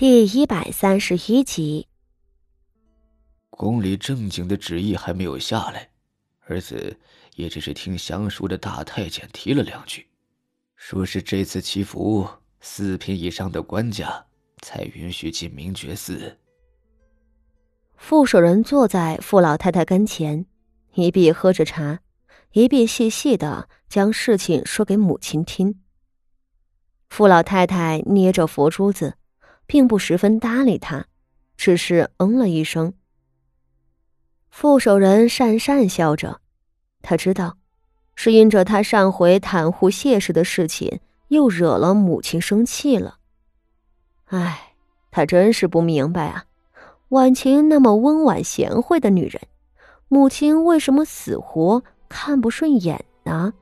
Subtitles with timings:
[0.00, 1.86] 第一百三十一集，
[3.50, 5.90] 宫里正经的旨意还没有下来，
[6.46, 6.98] 儿子
[7.34, 10.08] 也只是听详熟的大太监提了两句，
[10.74, 12.26] 说是这次祈福
[12.62, 14.24] 四品以上的官家
[14.62, 16.38] 才允许进明觉寺。
[17.98, 20.46] 傅守仁坐在傅老太太跟前，
[20.94, 22.00] 一臂喝着茶，
[22.52, 25.78] 一臂细细的将事情说给母亲听。
[27.10, 29.18] 傅老太太捏着佛珠子。
[29.70, 31.06] 并不十分搭理他，
[31.56, 32.92] 只是嗯了一声。
[34.50, 36.40] 副手人讪讪笑着，
[37.02, 37.56] 他知道，
[38.16, 40.98] 是因着他上回袒护谢氏的事情，
[41.28, 43.18] 又惹了母亲生气了。
[44.24, 44.74] 唉，
[45.12, 46.46] 他真是不明白啊，
[47.10, 49.40] 婉晴那么温婉贤惠的女人，
[50.08, 53.54] 母亲为什么死活看不顺眼呢？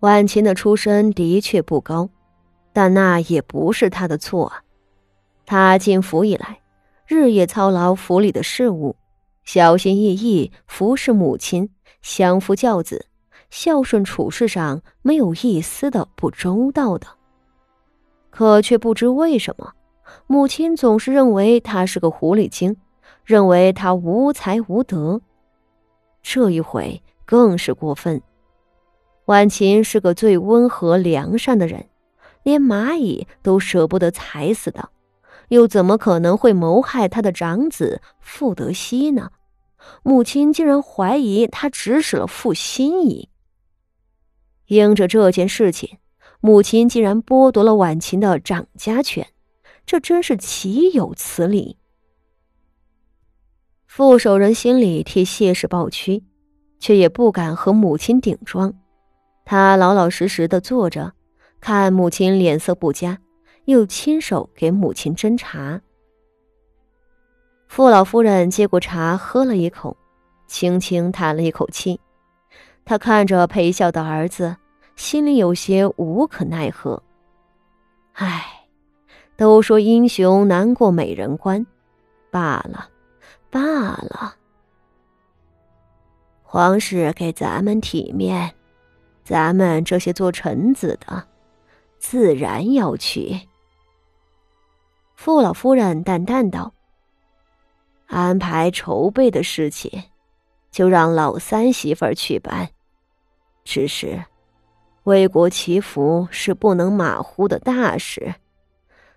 [0.00, 2.10] 婉晴的出身的确不高。
[2.74, 4.62] 但那也不是他的错啊！
[5.46, 6.60] 他进府以来，
[7.06, 8.96] 日夜操劳府里的事务，
[9.44, 11.70] 小心翼翼服侍母亲，
[12.02, 13.06] 相夫教子，
[13.48, 17.06] 孝顺处事上没有一丝的不周到的。
[18.30, 19.72] 可却不知为什么，
[20.26, 22.76] 母亲总是认为他是个狐狸精，
[23.24, 25.20] 认为他无才无德。
[26.22, 28.20] 这一回更是过分。
[29.26, 31.86] 婉晴是个最温和良善的人。
[32.44, 34.90] 连蚂蚁都舍不得踩死的，
[35.48, 39.30] 又怎么可能会谋害他的长子傅德熙呢？
[40.02, 43.28] 母亲竟然怀疑他指使了傅心怡。
[44.66, 45.98] 因着这件事情，
[46.40, 49.26] 母亲竟然剥夺了婉晴的掌家权，
[49.84, 51.76] 这真是岂有此理！
[53.86, 56.24] 傅守仁心里替谢氏抱屈，
[56.80, 58.74] 却也不敢和母亲顶撞，
[59.44, 61.12] 他老老实实的坐着。
[61.66, 63.18] 看母亲脸色不佳，
[63.64, 65.80] 又亲手给母亲斟茶。
[67.68, 69.96] 傅老夫人接过茶，喝了一口，
[70.46, 71.98] 轻轻叹了一口气。
[72.84, 74.54] 她看着陪笑的儿子，
[74.94, 77.02] 心里有些无可奈何。
[78.12, 78.66] 唉，
[79.34, 81.64] 都说英雄难过美人关，
[82.30, 82.90] 罢了，
[83.48, 84.34] 罢了。
[86.42, 88.54] 皇室给咱们体面，
[89.24, 91.26] 咱们这些做臣子的。
[92.06, 93.48] 自然要去。
[95.14, 96.74] 傅老夫人淡淡道
[98.06, 100.02] ：“安排筹备的事情，
[100.70, 102.68] 就让老三媳妇儿去办。
[103.64, 104.22] 只是，
[105.04, 108.34] 为国祈福是不能马虎的大事。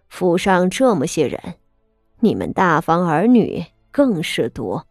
[0.07, 1.55] 府上这么些人，
[2.21, 4.87] 你们大房儿女更是多。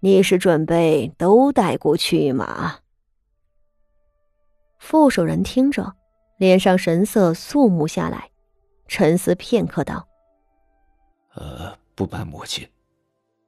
[0.00, 2.80] 你是准备都带过去吗？”
[4.80, 5.94] 傅守仁听着。
[6.36, 8.30] 脸上神色肃穆下来，
[8.86, 10.06] 沉思片刻，道
[11.34, 12.68] ：“呃，不瞒母亲，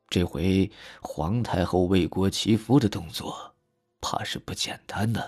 [0.09, 0.71] 这回
[1.03, 3.55] 皇太后为国祈福的动作，
[4.01, 5.23] 怕是不简单呢。”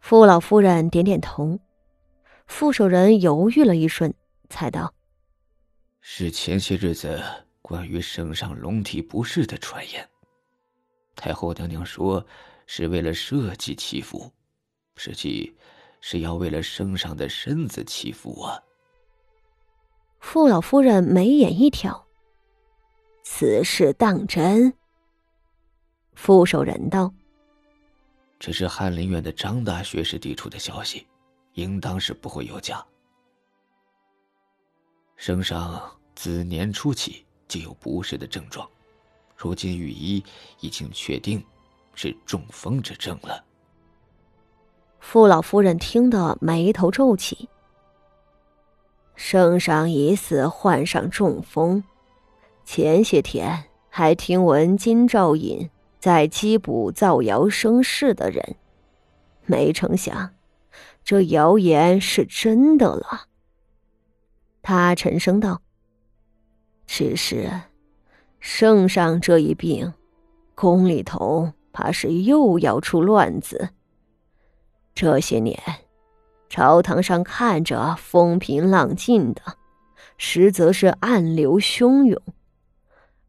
[0.00, 1.58] 傅老夫人点点头，
[2.46, 4.12] 傅守仁犹豫了一瞬，
[4.50, 4.92] 才道
[6.02, 7.22] ：“是前些日子
[7.62, 10.06] 关于圣上龙体不适的传言，
[11.16, 12.26] 太后娘娘说
[12.66, 14.30] 是为了设计祈福。”
[15.04, 15.52] 实际
[16.00, 18.62] 是要为了圣上的身子祈福啊！
[20.20, 22.06] 傅老夫人眉眼一挑，
[23.24, 24.72] 此事当真？
[26.14, 27.12] 傅守仁道
[28.38, 31.04] ：“这是翰林院的张大学士递出的消息，
[31.54, 32.80] 应当是不会有假。
[35.16, 35.82] 圣上
[36.14, 38.70] 自年初起就有不适的症状，
[39.36, 40.22] 如今御医
[40.60, 41.44] 已经确定
[41.92, 43.44] 是中风之症了。”
[45.02, 47.48] 傅老夫人听得眉头皱起。
[49.16, 51.82] 圣上疑似患上中风，
[52.64, 55.68] 前些天还听闻金兆尹
[55.98, 58.56] 在缉捕造谣生事的人，
[59.44, 60.32] 没成想，
[61.04, 63.26] 这谣言是真的了。
[64.62, 65.60] 他沉声道
[66.86, 67.50] ：“只是，
[68.38, 69.92] 圣上这一病，
[70.54, 73.70] 宫里头怕是又要出乱子。”
[75.02, 75.60] 这些年，
[76.48, 79.42] 朝堂上看着风平浪静的，
[80.16, 82.22] 实则是暗流汹涌。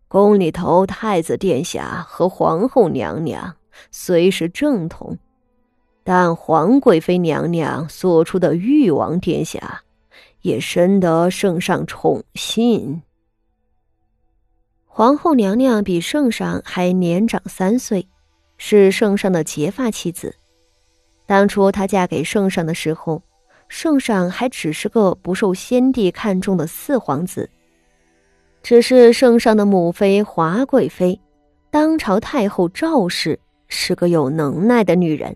[0.08, 3.56] 宫里头，太子殿下和皇后娘娘
[3.90, 5.18] 虽是正统，
[6.04, 9.82] 但皇贵妃娘娘所出的誉王殿下，
[10.42, 13.02] 也深得圣上宠信。
[14.86, 18.08] 皇后娘娘比圣上还年长三岁，
[18.60, 20.36] 是圣上的结发妻子。
[21.34, 23.20] 当初她嫁给圣上的时候，
[23.68, 27.50] 圣上还只是个不受先帝看重的四皇子。
[28.62, 31.20] 只是圣上的母妃华贵妃，
[31.72, 35.36] 当朝太后赵氏是个有能耐的女人，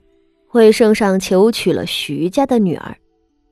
[0.51, 2.95] 为圣上求娶了徐家的女儿，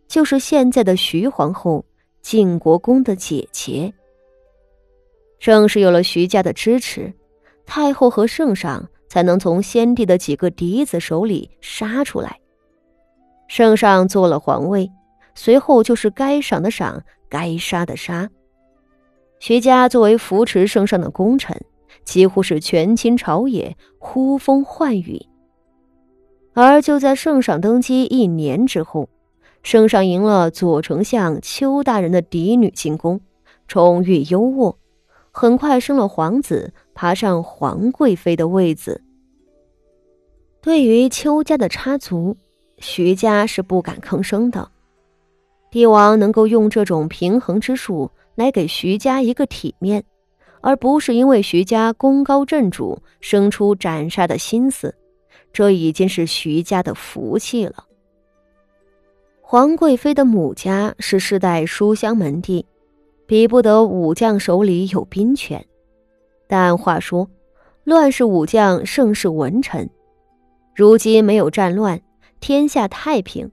[0.07, 1.83] 就是现在的徐皇后，
[2.21, 3.91] 晋国公的姐姐。
[5.39, 7.11] 正是有了徐家的支持，
[7.65, 12.39] 太后和圣上才能从先帝的几个嫡子手里杀出来。
[13.47, 14.91] 圣上做了皇位，
[15.35, 18.29] 随后就是该赏的赏，该杀的杀。
[19.39, 21.59] 徐家作为扶持圣上的功臣，
[22.03, 25.27] 几乎是权倾朝野，呼风唤雨。
[26.53, 29.09] 而就在圣上登基一年之后，
[29.61, 33.19] 圣上迎了左丞相邱大人的嫡女进宫，
[33.67, 34.75] 宠誉优渥，
[35.37, 39.01] 很快生了皇子，爬上皇贵妃的位子。
[40.61, 42.37] 对于邱家的插足，
[42.77, 44.71] 徐家是不敢吭声的。
[45.69, 48.09] 帝王能够用这种平衡之术。
[48.35, 50.03] 来给徐家一个体面，
[50.59, 54.93] 而不是因为徐家功高震主生出斩杀的心思，
[55.53, 57.85] 这已经是徐家的福气了。
[59.41, 62.65] 皇贵妃的母家是世代书香门第，
[63.25, 65.65] 比不得武将手里有兵权。
[66.47, 67.29] 但话说，
[67.83, 69.89] 乱世武将盛世文臣，
[70.75, 72.01] 如今没有战乱，
[72.39, 73.51] 天下太平，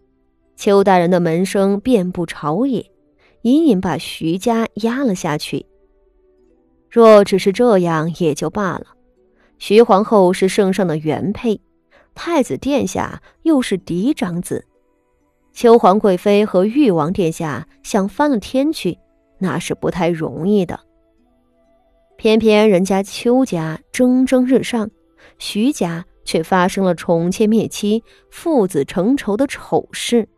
[0.56, 2.92] 邱大人的门生遍布朝野。
[3.42, 5.66] 隐隐把徐家压了下去。
[6.88, 8.86] 若只是这样也就罢了，
[9.58, 11.60] 徐皇后是圣上的原配，
[12.14, 14.64] 太子殿下又是嫡长子，
[15.52, 18.96] 邱皇贵妃和誉王殿下想翻了天去，
[19.42, 20.78] 那是不太容易的。
[22.16, 24.88] 偏偏人家邱家蒸蒸日上，
[25.38, 30.28] 徐家却发生了宠妾灭妻、父子成仇的丑事。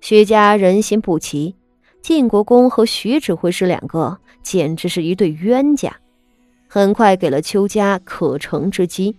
[0.00, 1.56] 徐家人心不齐。
[2.00, 5.96] 晋国公和徐指挥使两个简直是一对冤家，
[6.68, 9.16] 很快给了邱家可乘之机。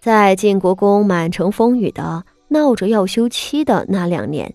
[0.00, 4.54] 在晋国公满城风雨的闹着要休妻的那两年，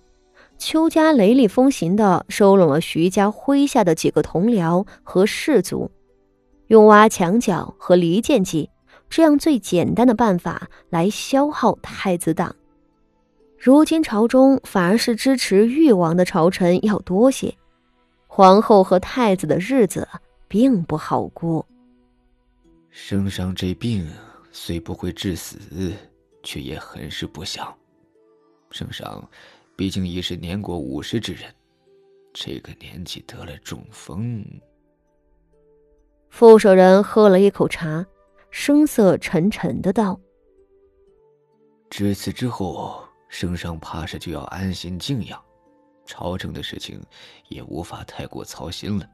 [0.58, 5.92] 邱家雷厉风行的收拢了徐家麾下的几个同僚和士族，
[6.68, 8.70] 用挖墙脚和离间计
[9.10, 12.56] 这样最简单的办法来消耗太子党。
[13.58, 17.56] 如今朝中反而是支持誉王的朝臣要多些，
[18.28, 20.08] 皇后和太子的日子
[20.48, 21.66] 并不好过。
[22.90, 24.08] 圣上这病
[24.52, 25.60] 虽不会致死，
[26.42, 27.74] 却也很是不祥。
[28.72, 29.28] 圣上
[29.78, 31.44] 毕竟已是年过五十之人，
[32.34, 34.44] 这个年纪得了中风。
[36.30, 38.06] 副手人喝了一口茶，
[38.52, 40.20] 声色沉沉的道
[41.90, 45.44] ：“至此之后。”圣上怕是就要安心静养，
[46.06, 46.98] 朝政的事情
[47.50, 49.06] 也无法太过操心了。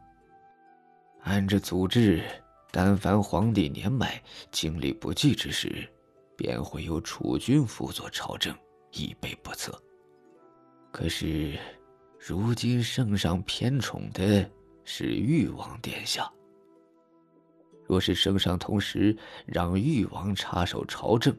[1.22, 2.24] 按着祖制，
[2.72, 4.22] 但凡皇帝年迈、
[4.52, 5.92] 精力不济之时，
[6.38, 8.56] 便会由储君辅佐朝政，
[8.92, 9.74] 以备不测。
[10.94, 11.58] 可是，
[12.20, 14.48] 如今圣上偏宠的
[14.86, 16.32] 是誉王殿下。
[17.84, 19.18] 若是圣上同时
[19.48, 21.36] 让誉王插手朝政，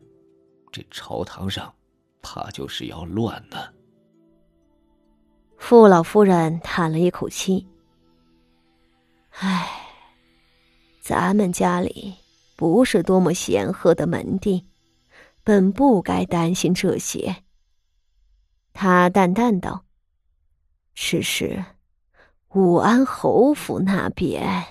[0.73, 1.73] 这朝堂上……
[2.21, 3.73] 怕就是要乱了。
[5.59, 7.69] 傅老夫人叹了一口气
[9.39, 9.69] ：“唉，
[11.03, 12.15] 咱们家里
[12.57, 14.67] 不是多么显赫的门第，
[15.45, 17.37] 本不该担心这些。”
[18.75, 19.85] 他淡淡道
[20.95, 21.65] ：“只是
[22.51, 24.65] 武安侯府那边……”